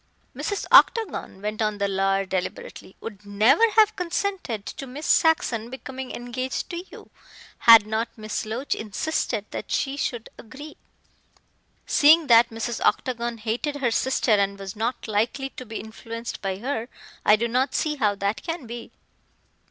"Mrs. 0.35 0.65
Octagon," 0.71 1.43
went 1.43 1.61
on 1.61 1.77
the 1.77 1.87
lawyer 1.87 2.25
deliberately, 2.25 2.95
"would 3.01 3.23
never 3.23 3.69
have 3.75 3.95
consented 3.95 4.65
to 4.65 4.87
Miss 4.87 5.05
Saxon 5.05 5.69
becoming 5.69 6.09
engaged 6.09 6.71
to 6.71 6.83
you 6.89 7.11
had 7.59 7.85
not 7.85 8.09
Miss 8.17 8.43
Loach 8.43 8.73
insisted 8.73 9.45
that 9.51 9.69
she 9.69 9.95
should 9.97 10.29
agree." 10.39 10.75
"Seeing 11.85 12.25
that 12.25 12.49
Mrs. 12.49 12.83
Octagon 12.83 13.37
hated 13.37 13.75
her 13.75 13.91
sister 13.91 14.31
and 14.31 14.57
was 14.57 14.75
not 14.75 15.07
likely, 15.07 15.51
to 15.51 15.67
be 15.67 15.79
influenced 15.79 16.41
by 16.41 16.57
her, 16.57 16.89
I 17.23 17.35
do 17.35 17.47
not 17.47 17.75
see 17.75 17.97
how 17.97 18.15
that 18.15 18.41
can 18.41 18.65
be." 18.65 18.91